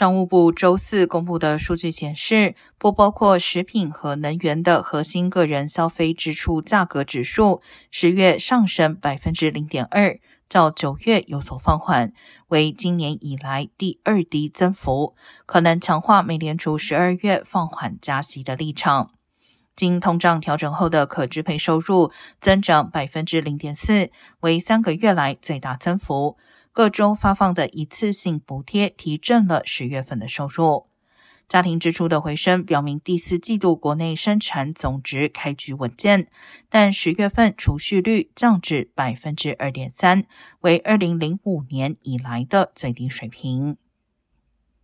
[0.00, 10.18] 商务部周四公布的数据显示，不包括食品和能源的核心个人消费支出价格指数，十月上升百分之零点二，
[10.48, 12.14] 较九月有所放缓，
[12.48, 15.14] 为今年以来第二低增幅，
[15.44, 19.10] 可能强化美联储十二月放缓加息的立场。
[19.76, 22.10] 经通胀调整后的可支配收入
[22.40, 24.08] 增长百分之零点四，
[24.40, 26.38] 为三个月来最大增幅。
[26.72, 30.86] 各州发放的一次性补贴提振了十月份的收入。
[31.48, 36.28] 家庭支出的回升表明第四季度国内生产总值开局稳健，
[36.68, 40.24] 但十月份储蓄率降至百分之二点三，
[40.60, 43.76] 为二零零五年以来的最低水平。